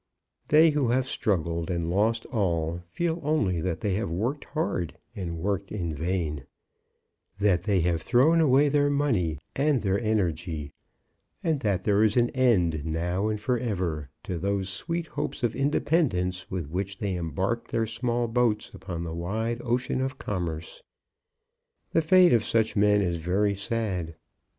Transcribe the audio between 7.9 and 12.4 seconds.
thrown away their money and their energy; and that there is an